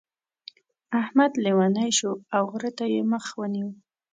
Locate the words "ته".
2.77-2.85